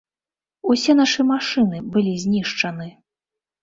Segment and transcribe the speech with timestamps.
[0.75, 2.93] Усе нашы машыны былі знішчаны.